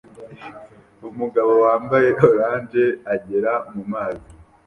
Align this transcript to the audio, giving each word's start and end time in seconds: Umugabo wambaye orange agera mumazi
Umugabo 1.09 1.51
wambaye 1.65 2.09
orange 2.27 2.85
agera 3.13 3.53
mumazi 3.73 4.29